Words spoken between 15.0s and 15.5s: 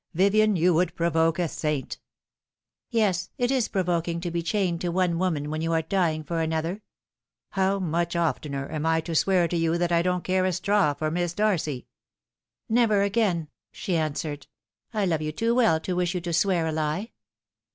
love you